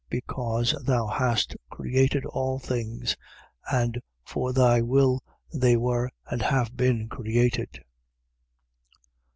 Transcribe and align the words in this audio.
Because 0.09 0.73
thou 0.83 1.05
hast 1.05 1.55
created 1.69 2.25
all 2.25 2.57
things: 2.57 3.15
and 3.71 4.01
for 4.25 4.51
thy 4.51 4.81
will 4.81 5.21
they 5.53 5.77
were 5.77 6.09
and 6.25 6.41
have 6.41 6.75
been 6.75 7.07
created. 7.07 7.83